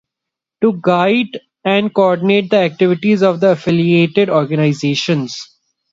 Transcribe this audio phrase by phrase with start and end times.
[0.63, 5.47] To guide and co-ordinate the activities of the affiliated organisations.